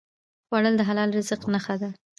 خوړل 0.47 0.73
د 0.77 0.81
حلال 0.89 1.09
رزق 1.17 1.41
نښه 1.53 1.75
ده 1.81 1.89